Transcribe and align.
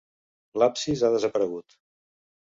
L'absis 0.61 1.03
ha 1.03 1.11
desaparegut. 1.15 1.77